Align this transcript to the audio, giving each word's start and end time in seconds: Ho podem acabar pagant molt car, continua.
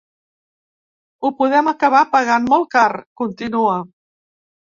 Ho 1.27 1.31
podem 1.41 1.69
acabar 1.71 2.01
pagant 2.15 2.49
molt 2.53 2.67
car, 2.77 2.89
continua. 3.23 3.79